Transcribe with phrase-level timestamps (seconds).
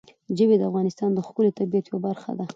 [0.37, 2.45] ژبې د افغانستان د ښکلي طبیعت یوه برخه ده.